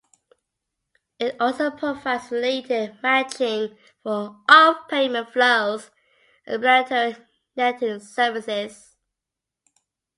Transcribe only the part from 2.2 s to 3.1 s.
related